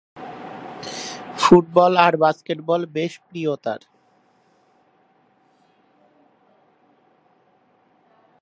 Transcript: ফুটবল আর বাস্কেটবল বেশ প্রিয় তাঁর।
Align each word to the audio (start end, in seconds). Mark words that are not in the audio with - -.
ফুটবল 1.41 1.93
আর 2.05 2.13
বাস্কেটবল 2.17 2.81
বেশ 2.93 3.13
প্রিয় 3.27 3.51
তাঁর। 3.63 3.81